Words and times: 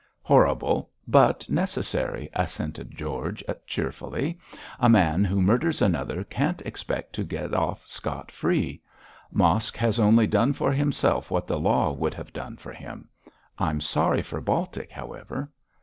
'Horrible, 0.23 0.89
but 1.07 1.47
necessary,' 1.47 2.27
assented 2.33 2.97
George, 2.97 3.43
cheerfully; 3.67 4.39
'a 4.79 4.89
man 4.89 5.23
who 5.23 5.43
murders 5.43 5.79
another 5.79 6.23
can't 6.23 6.59
expect 6.63 7.13
to 7.13 7.23
get 7.23 7.53
off 7.53 7.87
scot 7.87 8.31
free. 8.31 8.81
Mosk 9.31 9.77
has 9.77 9.99
only 9.99 10.25
done 10.25 10.53
for 10.53 10.71
himself 10.71 11.29
what 11.29 11.45
the 11.45 11.59
law 11.59 11.91
would 11.91 12.15
have 12.15 12.33
done 12.33 12.57
for 12.57 12.73
him. 12.73 13.09
I'm 13.59 13.79
sorry 13.79 14.23
for 14.23 14.41
Baltic, 14.41 14.89
however.' 14.89 15.51